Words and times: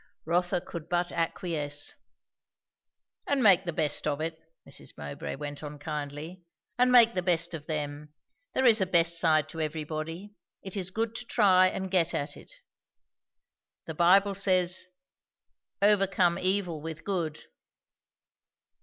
Rotha 0.25 0.61
could 0.61 0.89
but 0.89 1.11
acquiesce. 1.11 1.93
"And 3.27 3.43
make 3.43 3.65
the 3.65 3.71
best 3.71 4.07
of 4.07 4.19
it," 4.19 4.35
Mrs. 4.67 4.97
Mowbray 4.97 5.35
went 5.35 5.61
on 5.61 5.77
kindly; 5.77 6.41
"and 6.75 6.91
make 6.91 7.13
the 7.13 7.21
best 7.21 7.53
of 7.53 7.67
them. 7.67 8.11
There 8.55 8.65
is 8.65 8.81
a 8.81 8.87
best 8.87 9.19
side 9.19 9.47
to 9.49 9.61
everybody; 9.61 10.33
it 10.63 10.75
is 10.75 10.89
good 10.89 11.13
to 11.17 11.25
try 11.27 11.67
and 11.67 11.91
get 11.91 12.15
at 12.15 12.35
it. 12.35 12.51
The 13.85 13.93
Bible 13.93 14.33
says 14.33 14.87
'Overcome 15.83 16.39
evil 16.39 16.81
with 16.81 17.03
good.'" 17.03 17.43